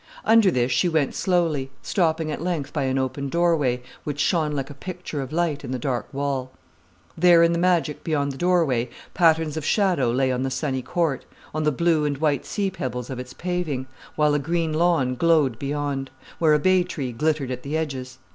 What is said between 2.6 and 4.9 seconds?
by an open doorway, which shone like a